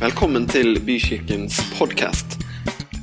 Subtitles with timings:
[0.00, 2.40] Velkommen til Bykirkens podkast.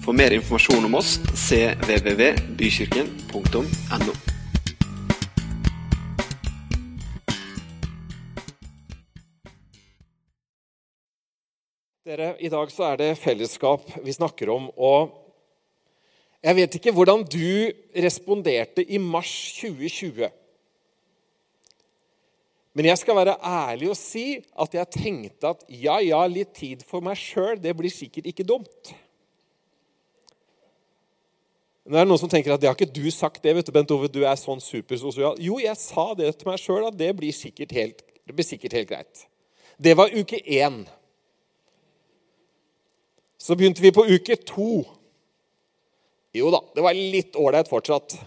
[0.01, 4.13] For mer informasjon om oss cvvvbykirken.no.
[12.01, 14.73] Dere, I dag så er det fellesskap vi snakker om.
[14.73, 15.13] og
[16.41, 20.33] Jeg vet ikke hvordan du responderte i mars 2020.
[22.77, 26.83] Men jeg skal være ærlig og si at jeg tenkte at ja, ja, litt tid
[26.85, 28.91] for meg sjøl, det blir sikkert ikke dumt.
[31.87, 33.73] Nå er det noen som tenker at det har ikke du sagt det, vet du,
[33.73, 35.39] Bent Ove, du er sånn supersosial.
[35.41, 37.33] Jo, jeg sa det til meg sjøl, at det blir,
[37.73, 39.25] helt, det blir sikkert helt greit.
[39.81, 40.83] Det var uke én.
[43.41, 44.83] Så begynte vi på uke to.
[46.35, 48.19] Jo da, det var litt ålreit fortsatt.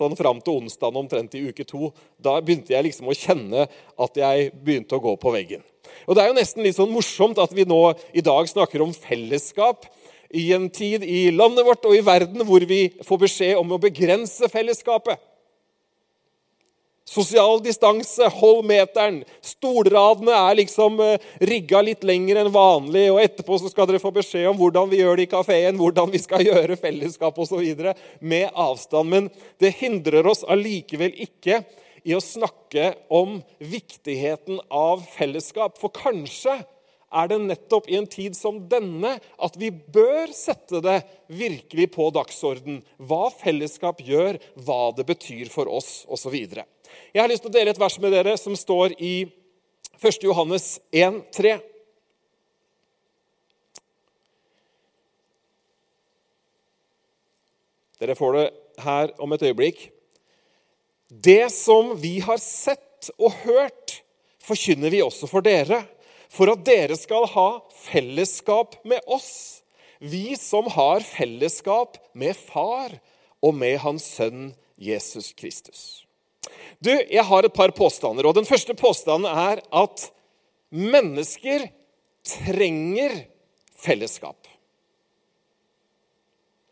[0.00, 1.90] Sånn fram til onsdag omtrent i uke to.
[2.16, 5.64] Da begynte jeg liksom å kjenne at jeg begynte å gå på veggen.
[6.08, 7.82] Og Det er jo nesten litt sånn morsomt at vi nå
[8.16, 9.84] i dag snakker om fellesskap
[10.32, 13.82] i en tid i landet vårt og i verden hvor vi får beskjed om å
[13.82, 15.20] begrense fellesskapet.
[17.10, 19.24] Sosial distanse, hold meteren.
[19.42, 23.08] Stolradene er liksom eh, rigga litt lenger enn vanlig.
[23.10, 26.12] Og etterpå så skal dere få beskjed om hvordan vi gjør det i kafeen, hvordan
[26.14, 27.64] vi skal gjøre fellesskap osv.
[28.20, 29.10] med avstand.
[29.10, 31.64] Men det hindrer oss allikevel ikke
[32.06, 35.82] i å snakke om viktigheten av fellesskap.
[35.82, 36.60] For kanskje
[37.10, 42.06] er det nettopp i en tid som denne at vi bør sette det virkelig på
[42.14, 42.84] dagsorden.
[43.02, 46.38] Hva fellesskap gjør, hva det betyr for oss osv.
[47.14, 49.14] Jeg har lyst til å dele et vers med dere som står i
[50.00, 50.22] 1.
[50.24, 51.56] Johannes 1, 3.
[58.00, 58.46] Dere får det
[58.80, 59.88] her om et øyeblikk.
[61.10, 64.00] Det som vi har sett og hørt,
[64.40, 65.82] forkynner vi også for dere,
[66.30, 67.48] for at dere skal ha
[67.82, 69.60] fellesskap med oss,
[69.98, 72.94] vi som har fellesskap med Far
[73.44, 76.06] og med Hans Sønn Jesus Kristus.
[76.80, 78.26] Du, Jeg har et par påstander.
[78.26, 80.06] og Den første påstanden er at
[80.70, 81.68] mennesker
[82.24, 83.24] trenger
[83.80, 84.36] fellesskap.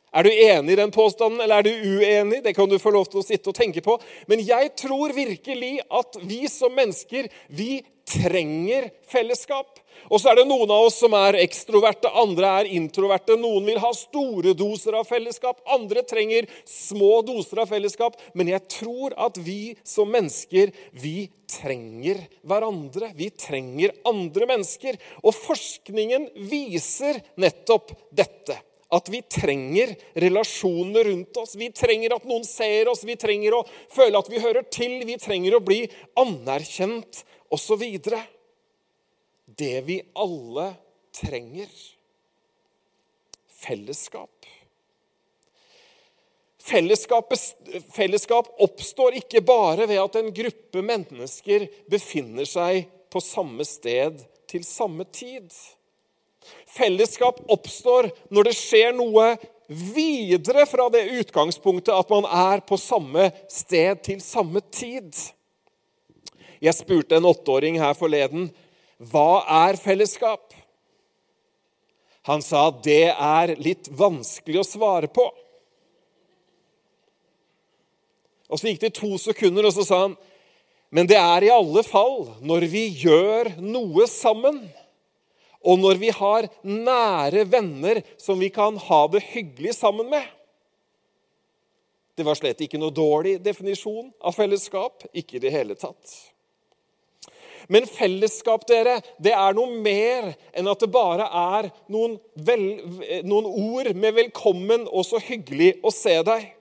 [0.09, 2.41] Er du enig i den påstanden, eller er du uenig?
[2.43, 3.99] Det kan du få lov til å sitte og tenke på.
[4.27, 9.77] Men jeg tror virkelig at vi som mennesker vi trenger fellesskap.
[10.09, 13.37] Og så er det noen av oss som er ekstroverte, andre er introverte.
[13.41, 18.17] Noen vil ha store doser av fellesskap, andre trenger små doser av fellesskap.
[18.39, 23.13] Men jeg tror at vi som mennesker, vi trenger hverandre.
[23.17, 24.99] Vi trenger andre mennesker.
[25.25, 28.57] Og forskningen viser nettopp dette.
[28.89, 31.53] At vi trenger relasjoner rundt oss.
[31.61, 35.19] Vi trenger at noen ser oss, vi trenger å føle at vi hører til, vi
[35.21, 35.83] trenger å bli
[36.17, 37.21] anerkjent
[37.53, 37.85] osv.
[39.57, 40.75] Det vi alle
[41.21, 41.69] trenger.
[43.49, 44.47] Fellesskap.
[47.95, 54.21] Fellesskap oppstår ikke bare ved at en gruppe mennesker befinner seg på samme sted
[54.51, 55.49] til samme tid.
[56.69, 59.31] Fellesskap oppstår når det skjer noe
[59.69, 65.13] videre fra det utgangspunktet at man er på samme sted til samme tid.
[66.61, 68.49] Jeg spurte en åtteåring her forleden
[68.99, 70.55] hva er fellesskap.
[72.29, 75.29] Han sa det er litt vanskelig å svare på.
[78.49, 80.19] Og Så gikk det to sekunder, og så sa han
[80.95, 84.63] men det er i alle fall når vi gjør noe sammen.
[85.61, 90.25] Og når vi har nære venner som vi kan ha det hyggelig sammen med.
[92.17, 95.05] Det var slett ikke noe dårlig definisjon av fellesskap.
[95.13, 96.15] Ikke i det hele tatt.
[97.69, 102.69] Men fellesskap, dere, det er noe mer enn at det bare er noen, vel,
[103.27, 106.55] noen ord med 'velkommen' og 'så hyggelig å se deg'.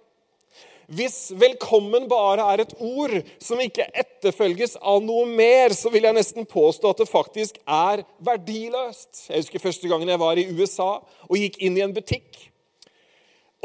[0.87, 6.15] Hvis 'velkommen' bare er et ord som ikke etterfølges av noe mer, så vil jeg
[6.15, 9.27] nesten påstå at det faktisk er verdiløst.
[9.29, 12.51] Jeg husker første gangen jeg var i USA og gikk inn i en butikk.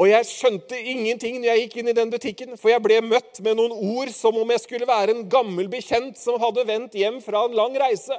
[0.01, 3.39] Og jeg skjønte ingenting når jeg gikk inn i den butikken, for jeg ble møtt
[3.45, 7.19] med noen ord som om jeg skulle være en gammel bekjent som hadde vendt hjem
[7.21, 8.17] fra en lang reise.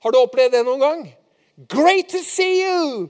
[0.00, 1.06] Har du opplevd det noen gang?
[1.68, 3.08] Great to see you!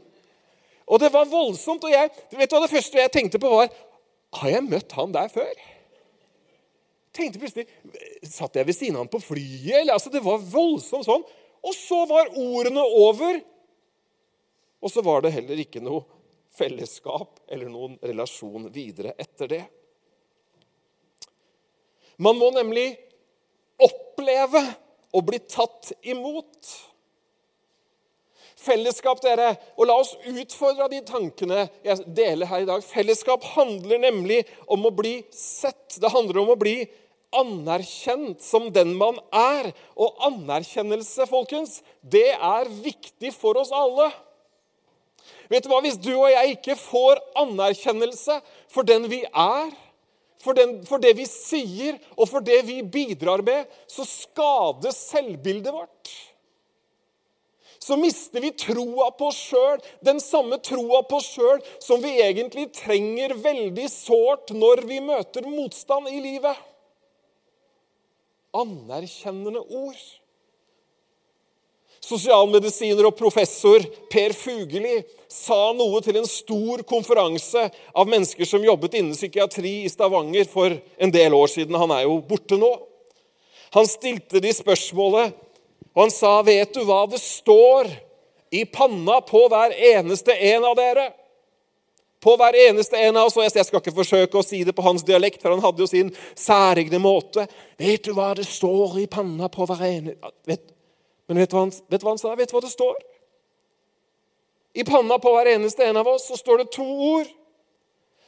[0.88, 1.84] Og det var voldsomt.
[1.84, 3.68] Og jeg, vet du hva det første jeg tenkte på, var
[4.40, 5.52] Har jeg møtt han der før?
[7.18, 7.66] tenkte plutselig,
[8.22, 9.80] Satt jeg ved siden av han på flyet?
[9.80, 11.24] Eller, altså, det var voldsomt sånn.
[11.66, 13.40] Og så var ordene over.
[14.78, 16.04] Og så var det heller ikke noe
[16.58, 19.64] fellesskap eller noen relasjon videre etter det.
[22.18, 22.90] Man må nemlig
[23.78, 24.62] oppleve
[25.14, 26.70] å bli tatt imot.
[28.58, 32.82] Fellesskap, dere, og la oss utfordre de tankene jeg deler her i dag.
[32.82, 35.94] Fellesskap handler nemlig om å bli sett.
[36.02, 36.80] Det handler om å bli
[37.38, 39.70] anerkjent som den man er.
[39.94, 44.10] Og anerkjennelse, folkens, det er viktig for oss alle.
[45.48, 45.82] Vet du hva?
[45.84, 48.40] Hvis du og jeg ikke får anerkjennelse
[48.72, 49.70] for den vi er,
[50.38, 55.74] for, den, for det vi sier, og for det vi bidrar med, så skades selvbildet
[55.74, 56.16] vårt
[57.88, 62.18] så mister vi troa på oss sjøl, den samme troa på oss sjøl som vi
[62.20, 66.58] egentlig trenger veldig sårt når vi møter motstand i livet.
[68.58, 70.02] Anerkjennende ord.
[72.08, 78.96] Sosialmedisiner og professor Per Fugeli sa noe til en stor konferanse av mennesker som jobbet
[78.96, 81.76] innen psykiatri i Stavanger for en del år siden.
[81.76, 82.70] Han er jo borte nå.
[83.76, 85.36] Han stilte de spørsmålet
[85.98, 87.88] og han sa, 'Vet du hva det står
[88.54, 91.10] i panna på hver eneste en av dere?'
[92.22, 93.36] På hver eneste en av oss.
[93.36, 95.86] og Jeg skal ikke forsøke å si det på hans dialekt, for han hadde jo
[95.86, 97.48] sin særegne måte.
[97.78, 100.70] 'Vet du hva det står i panna på hver eneste vet,
[101.28, 102.34] Men vet du, hva han, vet du hva han sa?
[102.38, 102.96] Vet du hva det står?
[104.78, 107.28] I panna på hver eneste en av oss så står det to ord.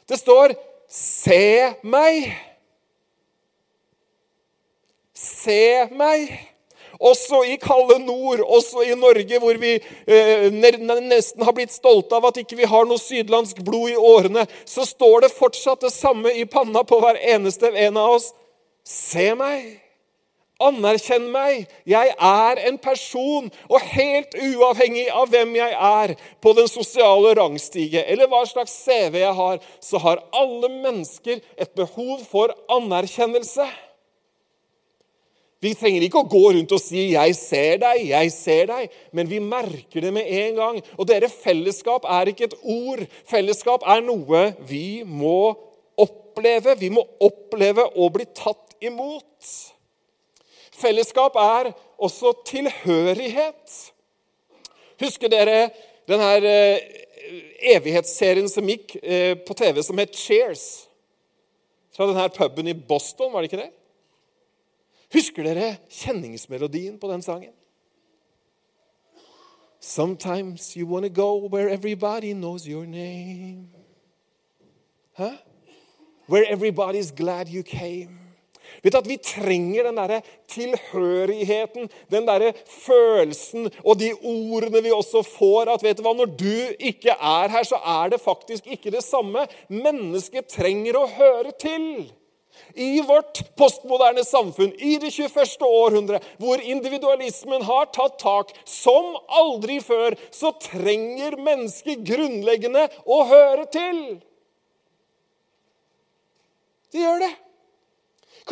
[0.09, 0.55] Det står
[0.87, 2.33] 'Se meg'.
[5.13, 6.47] Se meg.
[6.99, 9.73] Også i kalde nord, også i Norge, hvor vi
[10.07, 14.45] eh, nesten har blitt stolte av at ikke vi har noe sydlandsk blod i årene,
[14.65, 18.33] så står det fortsatt det samme i panna på hver eneste en av oss.
[18.85, 19.80] Se meg!
[20.61, 21.67] Anerkjenn meg!
[21.89, 28.03] Jeg er en person, og helt uavhengig av hvem jeg er på den sosiale rangstige,
[28.05, 33.65] eller hva slags CV jeg har, så har alle mennesker et behov for anerkjennelse.
[35.61, 39.29] Vi trenger ikke å gå rundt og si 'jeg ser deg', 'jeg ser deg', men
[39.29, 40.81] vi merker det med en gang.
[40.97, 43.05] Og dere, fellesskap er ikke et ord.
[43.25, 45.55] Fellesskap er noe vi må
[45.97, 46.79] oppleve.
[46.79, 49.71] Vi må oppleve å bli tatt imot.
[50.75, 53.93] Fellesskap er også tilhørighet.
[55.01, 55.69] Husker dere
[56.07, 56.79] denne her
[57.75, 60.87] evighetsserien som gikk eh, på TV, som het Cheers?
[61.91, 63.71] Fra denne puben i Boston, var det ikke det?
[65.11, 67.53] Husker dere kjenningsmelodien på den sangen?
[69.81, 73.69] Sometimes you wanna go where everybody knows your name.
[75.17, 75.37] Huh?
[76.27, 78.30] Where everybody's glad you came.
[78.83, 80.21] Vet du at Vi trenger den der
[80.51, 85.73] tilhørigheten, den der følelsen og de ordene vi også får.
[85.73, 89.03] at vet du hva, Når du ikke er her, så er det faktisk ikke det
[89.03, 89.47] samme.
[89.69, 92.11] Mennesket trenger å høre til.
[92.75, 95.65] I vårt postmoderne samfunn, i det 21.
[95.65, 103.67] århundre, hvor individualismen har tatt tak som aldri før, så trenger mennesket grunnleggende å høre
[103.73, 104.01] til.
[106.91, 107.31] De gjør det.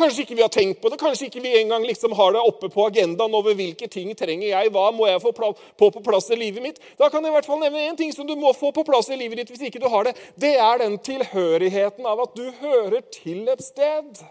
[0.00, 2.70] Kanskje ikke vi har tenkt på det, kanskje ikke vi engang liksom har det oppe
[2.72, 6.38] på agendaen over hvilke ting trenger jeg, hva må jeg få på på plass i
[6.40, 6.80] livet mitt.
[6.96, 9.10] Da kan jeg i hvert fall nevne én ting som du må få på plass
[9.12, 10.16] i livet ditt hvis ikke du har det.
[10.40, 14.24] Det er den tilhørigheten av at du hører til et sted.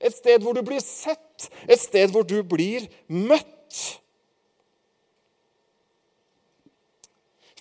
[0.00, 3.98] Et sted hvor du blir sett, et sted hvor du blir møtt.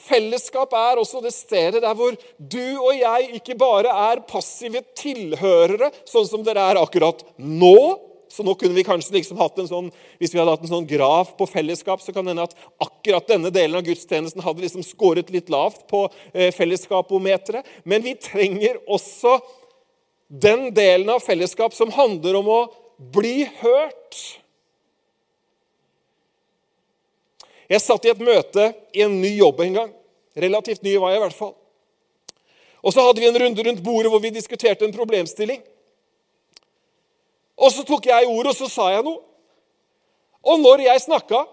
[0.07, 5.91] Fellesskap er også det stedet der hvor du og jeg ikke bare er passive tilhørere,
[6.07, 7.77] sånn som dere er akkurat nå.
[8.31, 10.89] Så nå kunne vi kanskje liksom hatt en sånn, Hvis vi hadde hatt en sånn
[10.89, 14.83] graf på fellesskap, så kan det hende at akkurat denne delen av gudstjenesten hadde liksom
[14.85, 17.65] skåret litt lavt på eh, fellesskapometeret.
[17.87, 19.37] Men vi trenger også
[20.27, 22.59] den delen av fellesskap som handler om å
[23.15, 24.19] bli hørt.
[27.67, 29.95] Jeg satt i et møte i en ny jobb en gang.
[30.38, 31.55] Relativt ny var jeg i hvert fall.
[32.86, 35.59] Og så hadde vi en runde rundt bordet hvor vi diskuterte en problemstilling.
[37.57, 39.19] Og så tok jeg ordet, og så sa jeg noe.
[40.47, 41.45] Og når jeg snakka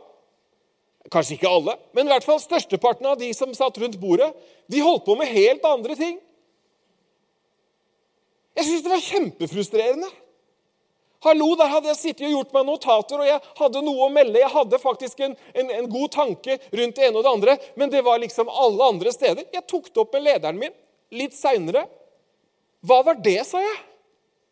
[1.12, 4.30] Kanskje ikke alle, men i hvert fall størsteparten av de som satt rundt bordet,
[4.72, 6.14] de holdt på med helt andre ting.
[8.56, 10.08] Jeg syntes det var kjempefrustrerende.
[11.24, 14.42] Hallo, Der hadde jeg sittet og gjort meg notater, og jeg hadde noe å melde.
[14.42, 17.92] Jeg hadde faktisk en, en, en, god tanke rundt det ene og det andre, men
[17.92, 19.46] det var liksom alle andre steder.
[19.54, 20.74] Jeg tok det opp med lederen min
[21.16, 21.86] litt seinere.
[22.84, 23.80] Hva var det, sa jeg.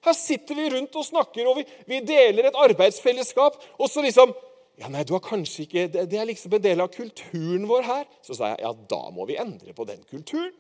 [0.03, 3.61] Her sitter vi rundt og snakker, og vi, vi deler et arbeidsfellesskap.
[3.79, 4.33] Og så liksom
[4.81, 7.85] Ja, nei, du har kanskje ikke det, det er liksom en del av kulturen vår
[7.87, 8.07] her.
[8.25, 10.55] Så sa jeg ja, da må vi endre på den kulturen.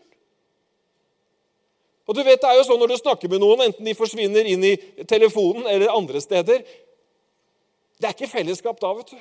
[2.09, 4.49] Og du vet, det er jo sånn Når du snakker med noen, enten de forsvinner
[4.49, 4.77] inn i
[5.09, 9.21] telefonen eller andre steder Det er ikke fellesskap da, vet du.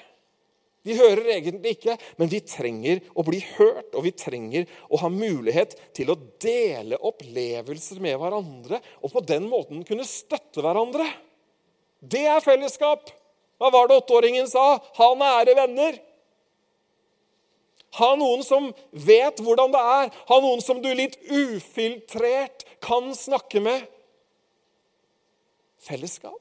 [0.82, 5.12] De hører egentlig ikke, men vi trenger å bli hørt, og vi trenger å ha
[5.14, 11.06] mulighet til å dele opplevelser med hverandre og på den måten kunne støtte hverandre.
[12.02, 13.14] Det er fellesskap.
[13.62, 14.80] Hva var det åtteåringen sa?
[14.98, 16.02] Ha nære venner.
[18.00, 20.14] Ha noen som vet hvordan det er.
[20.30, 23.84] Ha noen som du litt ufiltrert kan snakke med.
[25.82, 26.40] Fellesskap.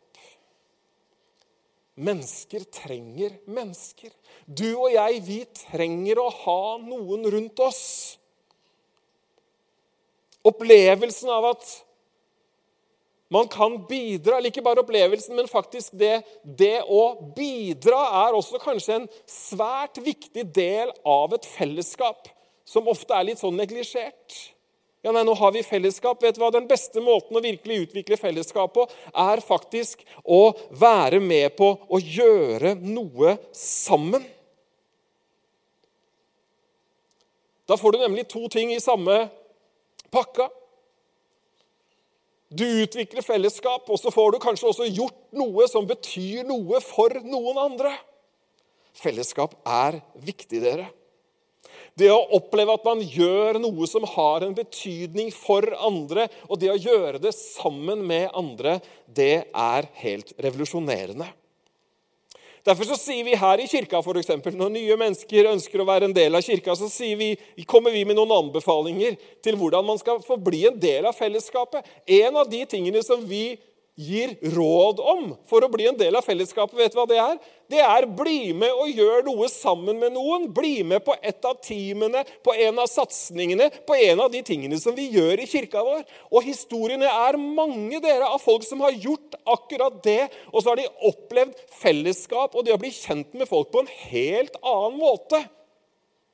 [2.01, 4.13] Mennesker trenger mennesker.
[4.47, 7.83] Du og jeg, vi trenger å ha noen rundt oss.
[10.47, 11.67] Opplevelsen av at
[13.31, 18.59] man kan bidra, eller ikke bare opplevelsen, men faktisk det, det å bidra er også
[18.63, 22.33] kanskje en svært viktig del av et fellesskap
[22.67, 24.35] som ofte er litt sånn neglisjert.
[25.01, 26.21] Ja, nei, nå har vi fellesskap.
[26.23, 26.51] Vet du hva?
[26.53, 28.85] Den beste måten å virkelig utvikle fellesskap på,
[29.17, 34.27] er faktisk å være med på å gjøre noe sammen.
[37.71, 39.23] Da får du nemlig to ting i samme
[40.13, 40.51] pakka.
[42.51, 47.15] Du utvikler fellesskap, og så får du kanskje også gjort noe som betyr noe for
[47.23, 47.93] noen andre.
[48.99, 50.89] Fellesskap er viktig, dere.
[51.95, 56.73] Det å oppleve at man gjør noe som har en betydning for andre, og det
[56.73, 61.29] å gjøre det sammen med andre, det er helt revolusjonerende.
[62.67, 66.11] Derfor så sier vi her i kirka, for eksempel, når nye mennesker ønsker å være
[66.11, 67.33] en del av kirka, så vi,
[67.65, 71.87] kommer vi med noen anbefalinger til hvordan man skal få bli en del av fellesskapet.
[72.21, 73.57] En av de tingene som vi
[74.01, 77.37] gir råd om for å bli en del av fellesskapet, vet du hva det er?
[77.71, 80.49] Det er bli med og gjør noe sammen med noen.
[80.55, 84.81] Bli med på et av teamene, på en av satsingene, på en av de tingene
[84.81, 86.03] som vi gjør i kirka vår.
[86.33, 90.25] Og historiene er mange dere av folk som har gjort akkurat det.
[90.51, 93.95] Og så har de opplevd fellesskap og det å bli kjent med folk på en
[94.11, 95.45] helt annen måte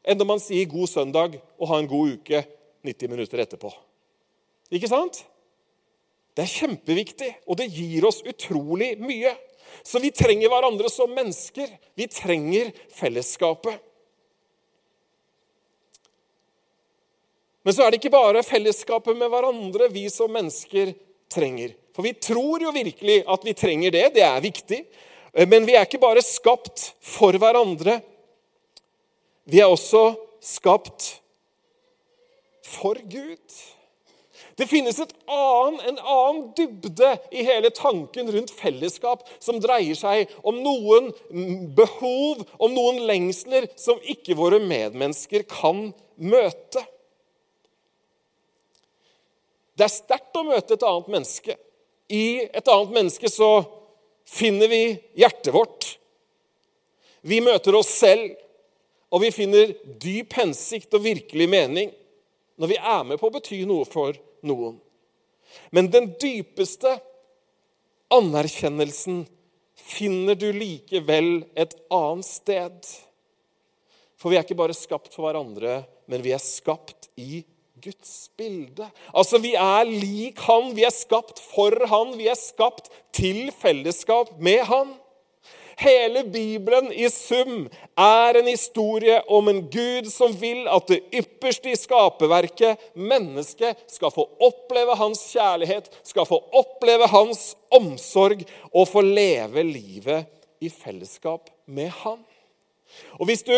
[0.06, 2.44] enn når man sier 'god søndag' og 'ha en god uke'
[2.86, 3.72] 90 minutter etterpå.
[4.70, 5.24] Ikke sant?
[6.36, 9.32] Det er kjempeviktig, og det gir oss utrolig mye.
[9.86, 11.70] Så vi trenger hverandre som mennesker.
[11.96, 13.78] Vi trenger fellesskapet.
[17.64, 20.92] Men så er det ikke bare fellesskapet med hverandre vi som mennesker
[21.32, 21.72] trenger.
[21.96, 24.04] For vi tror jo virkelig at vi trenger det.
[24.14, 24.82] Det er viktig.
[25.48, 27.98] Men vi er ikke bare skapt for hverandre.
[29.48, 30.12] Vi er også
[30.44, 31.08] skapt
[32.66, 33.58] for Gud.
[34.56, 40.62] Det finnes annen, en annen dybde i hele tanken rundt fellesskap som dreier seg om
[40.64, 41.10] noen
[41.76, 46.84] behov, om noen lengsler som ikke våre medmennesker kan møte.
[49.76, 51.58] Det er sterkt å møte et annet menneske.
[52.08, 53.50] I et annet menneske så
[54.24, 54.82] finner vi
[55.20, 55.90] hjertet vårt.
[57.26, 58.32] Vi møter oss selv,
[59.12, 61.92] og vi finner dyp hensikt og virkelig mening
[62.56, 64.78] når vi er med på å bety noe for noen.
[65.70, 66.96] Men den dypeste
[68.12, 69.24] anerkjennelsen
[69.76, 72.78] finner du likevel et annet sted.
[74.16, 77.44] For vi er ikke bare skapt for hverandre, men vi er skapt i
[77.82, 78.88] Guds bilde.
[79.12, 84.32] Altså, Vi er lik Han, vi er skapt for Han, vi er skapt til fellesskap
[84.40, 84.94] med Han.
[85.76, 87.66] Hele Bibelen i sum
[88.00, 94.14] er en historie om en Gud som vil at det ypperste i skaperverket, mennesket, skal
[94.14, 100.24] få oppleve hans kjærlighet, skal få oppleve hans omsorg og få leve livet
[100.64, 102.22] i fellesskap med han.
[103.20, 103.56] Og hvis du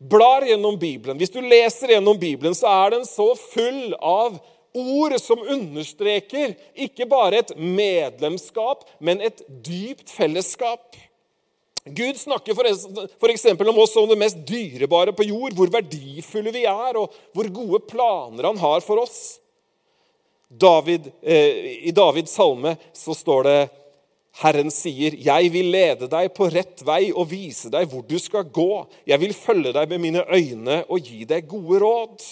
[0.00, 4.40] blar gjennom Bibelen, hvis du leser gjennom Bibelen, så er den så full av
[4.76, 10.96] ord som understreker ikke bare et medlemskap, men et dypt fellesskap.
[11.84, 13.46] Gud snakker f.eks.
[13.56, 17.80] om oss som det mest dyrebare på jord, hvor verdifulle vi er, og hvor gode
[17.88, 19.38] planer han har for oss.
[20.50, 23.58] David, eh, I Davids salme så står det
[24.40, 28.44] Herren sier, 'Jeg vil lede deg på rett vei og vise deg hvor du skal
[28.44, 32.28] gå.' 'Jeg vil følge deg med mine øyne og gi deg gode råd.'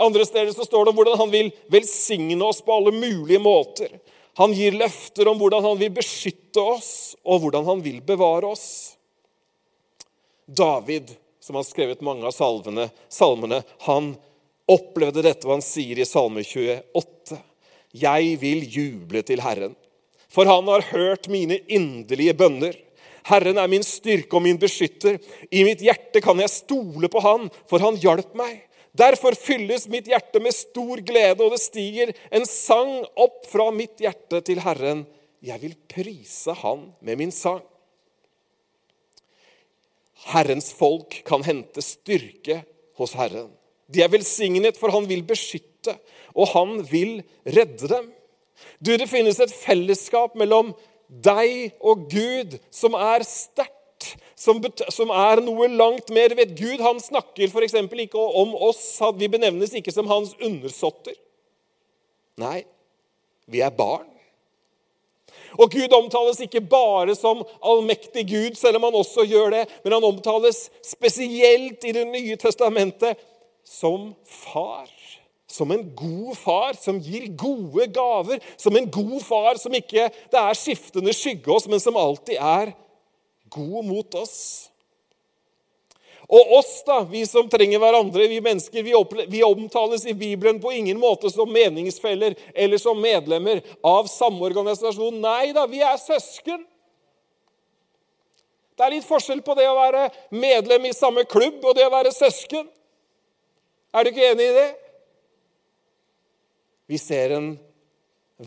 [0.00, 3.90] Andre steder så står det om hvordan han vil velsigne oss på alle mulige måter.
[4.40, 8.96] Han gir løfter om hvordan han vil beskytte oss, og hvordan han vil bevare oss.
[10.46, 11.10] David,
[11.44, 14.14] som har skrevet mange av salvene, salmene, han
[14.70, 17.36] opplevde dette, hva han sier i Salme 28.:
[17.92, 19.76] Jeg vil juble til Herren,
[20.30, 22.78] for han har hørt mine inderlige bønner.
[23.28, 25.20] Herren er min styrke og min beskytter.
[25.52, 28.62] I mitt hjerte kan jeg stole på Han, for Han hjalp meg.
[28.96, 34.02] Derfor fylles mitt hjerte med stor glede, og det stiger en sang opp fra mitt
[34.02, 35.04] hjerte til Herren.
[35.40, 37.62] Jeg vil prise Han med min sang.
[40.30, 42.60] Herrens folk kan hente styrke
[42.98, 43.48] hos Herren.
[43.90, 45.96] De er velsignet, for han vil beskytte,
[46.36, 48.10] og han vil redde dem.
[48.78, 50.74] Du, Det finnes et fellesskap mellom
[51.08, 53.79] deg og Gud som er sterkt.
[54.40, 56.32] Som, som, er noe langt mer.
[56.38, 57.76] Vet Gud han snakker f.eks.
[57.76, 58.84] ikke om oss.
[59.20, 61.18] Vi benevnes ikke som hans undersåtter.
[62.40, 62.62] Nei,
[63.50, 64.08] vi er barn.
[65.58, 69.96] Og Gud omtales ikke bare som allmektig Gud, selv om han også gjør det, men
[69.96, 73.18] han omtales spesielt i Det nye testamentet
[73.66, 74.88] som far.
[75.50, 78.38] Som en god far som gir gode gaver.
[78.56, 82.72] Som en god far som ikke det er skiftende skygge oss, men som alltid er
[83.50, 84.70] god mot oss.
[86.30, 88.94] Og oss, da, vi som trenger hverandre, vi mennesker, vi,
[89.32, 95.18] vi, omtales i Bibelen på ingen måte som meningsfeller eller som medlemmer av samme organisasjon.
[95.18, 96.62] Nei da, vi er søsken.
[98.78, 101.92] Det er litt forskjell på det å være medlem i samme klubb og det å
[101.92, 102.68] være søsken.
[103.90, 104.68] Er du ikke enig i det?
[106.94, 107.50] Vi ser en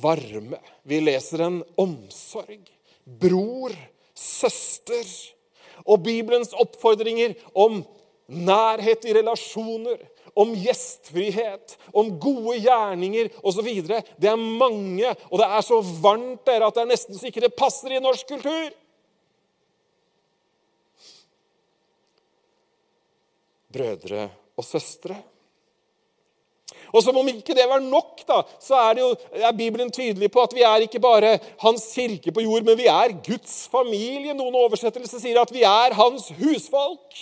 [0.02, 0.58] varme.
[0.88, 2.64] Vi leser en omsorg.
[3.04, 3.76] Bror,
[4.16, 5.08] søster.
[5.86, 7.82] Og Bibelens oppfordringer om
[8.28, 9.98] nærhet i relasjoner,
[10.36, 13.68] om gjestfrihet, om gode gjerninger osv.
[13.86, 17.44] Det er mange, og det er så varmt der at det er nesten så ikke
[17.44, 18.72] det passer i norsk kultur.
[23.74, 24.28] Brødre
[24.58, 25.18] og søstre.
[26.94, 30.44] Og som om ikke det var nok, da, så er, jo, er, Bibelen tydelig på
[30.46, 34.36] at vi er ikke bare Hans kirke på jord, men vi er Guds familie.
[34.38, 37.18] Noen oversettelser sier at vi er Hans husfolk.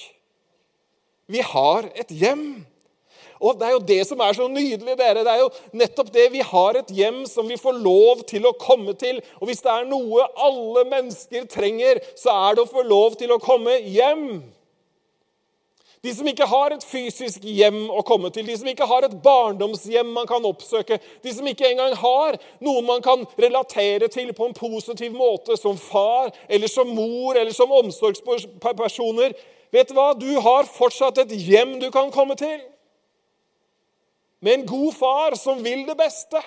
[1.31, 2.65] Vi har et hjem.
[3.41, 4.97] Og Det er jo det som er så nydelig.
[4.97, 5.23] dere.
[5.23, 6.31] Det er jo nettopp det.
[6.31, 9.21] Vi har et hjem som vi får lov til å komme til.
[9.39, 13.31] Og hvis det er noe alle mennesker trenger, så er det å få lov til
[13.33, 14.43] å komme hjem.
[16.01, 19.17] De som ikke har et fysisk hjem å komme til, de som ikke har et
[19.21, 24.47] barndomshjem man kan oppsøke, de som ikke engang har noen man kan relatere til på
[24.49, 29.37] en positiv måte, som far eller som mor eller som omsorgspersoner.
[29.71, 30.09] Vet du hva?
[30.17, 32.57] Du har fortsatt et hjem du kan komme til.
[34.41, 36.41] Med en god far som vil det beste.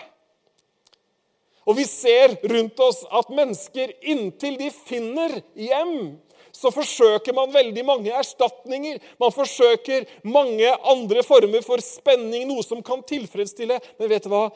[1.64, 6.18] Og vi ser rundt oss at mennesker, inntil de finner hjem,
[6.54, 9.00] så forsøker man veldig mange erstatninger.
[9.20, 13.80] Man forsøker mange andre former for spenning, noe som kan tilfredsstille.
[13.98, 14.46] Men vet du hva?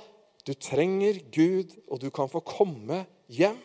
[0.47, 3.03] Du trenger Gud, og du kan få komme
[3.35, 3.59] hjem.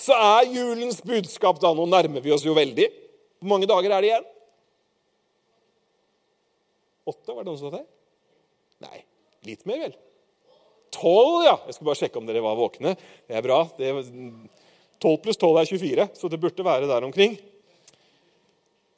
[0.00, 2.88] Så er julens budskap da Nå nærmer vi oss jo veldig.
[3.38, 4.26] Hvor mange dager er det igjen?
[7.04, 7.84] Åtte, var det noen som sa det?
[8.84, 9.00] Nei,
[9.46, 9.96] litt mer, vel.
[10.94, 11.56] Tolv, ja.
[11.68, 12.94] Jeg skulle bare sjekke om dere var våkne.
[13.28, 13.60] Det er bra.
[13.78, 13.90] Det
[15.02, 17.38] 12 pluss 12 er 24, så det burde være der omkring.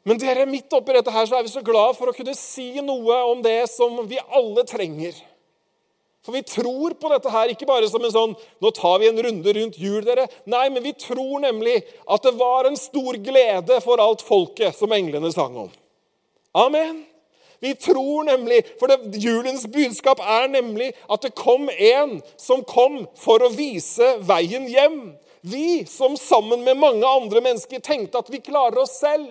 [0.06, 2.68] Men dere, midt oppi dette her, så er vi så glad for å kunne si
[2.84, 5.16] noe om det som vi alle trenger.
[6.26, 8.32] For vi tror på dette her, ikke bare som en sånn
[8.62, 10.24] Nå tar vi en runde rundt jul, dere.
[10.50, 14.94] Nei, men vi tror nemlig at det var en stor glede for alt folket, som
[14.94, 15.70] englene sang om.
[16.56, 17.04] Amen.
[17.62, 23.04] Vi tror nemlig, for det, julens budskap er nemlig at det kom en som kom
[23.18, 25.00] for å vise veien hjem.
[25.46, 29.28] Vi som sammen med mange andre mennesker tenkte at vi klarer oss selv.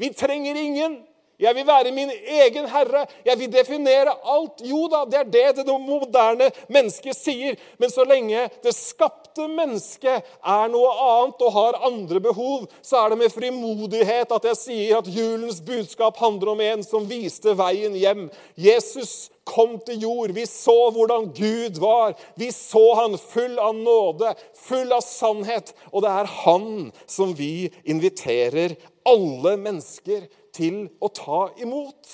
[0.00, 1.02] Vi trenger ingen.
[1.40, 3.04] Jeg vil være min egen herre.
[3.26, 4.62] Jeg vil definere alt.
[4.62, 7.58] Jo da, det er det det moderne mennesket sier.
[7.78, 13.12] Men så lenge det skapte mennesket er noe annet og har andre behov, så er
[13.12, 17.96] det med frimodighet at jeg sier at julens budskap handler om en som viste veien
[17.98, 18.28] hjem.
[18.54, 20.32] Jesus kom til jord.
[20.36, 22.14] Vi så hvordan Gud var.
[22.38, 24.32] Vi så han full av nåde,
[24.68, 25.74] full av sannhet.
[25.92, 26.70] Og det er han
[27.10, 32.08] som vi inviterer alle mennesker til å ta imot.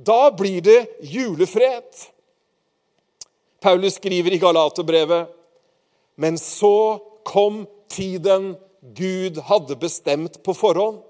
[0.00, 1.88] Da blir det julefred.
[3.60, 5.28] Paulus skriver i Galaterbrevet,
[6.16, 11.02] men så kom tiden Gud hadde bestemt på forhånd.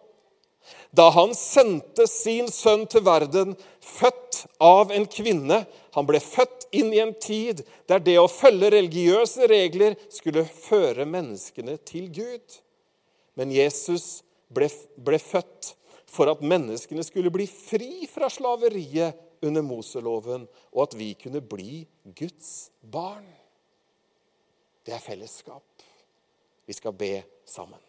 [0.91, 5.63] Da han sendte sin sønn til verden, født av en kvinne.
[5.95, 11.07] Han ble født inn i en tid der det å følge religiøse regler skulle føre
[11.07, 12.59] menneskene til Gud.
[13.39, 15.75] Men Jesus ble, ble født
[16.11, 21.85] for at menneskene skulle bli fri fra slaveriet under Moseloven, og at vi kunne bli
[22.05, 23.27] Guds barn.
[24.85, 25.65] Det er fellesskap.
[26.67, 27.15] Vi skal be
[27.49, 27.81] sammen.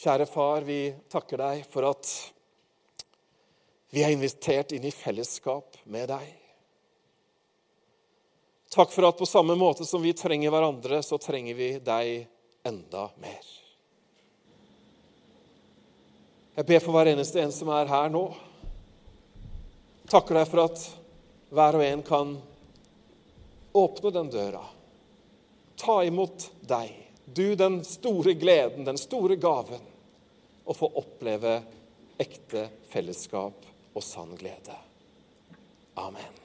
[0.00, 2.08] Kjære far, vi takker deg for at
[3.90, 6.28] vi er invitert inn i fellesskap med deg.
[8.70, 12.28] Takk for at på samme måte som vi trenger hverandre, så trenger vi deg
[12.70, 13.50] enda mer.
[16.60, 18.26] Jeg ber for hver eneste en som er her nå.
[20.12, 20.82] Takker deg for at
[21.56, 22.34] hver og en kan
[23.80, 24.60] åpne den døra.
[25.80, 26.92] Ta imot deg,
[27.24, 29.80] du den store gleden, den store gaven,
[30.68, 31.62] og få oppleve
[32.20, 33.64] ekte fellesskap
[33.96, 34.76] og sann glede.
[35.96, 36.36] Amen.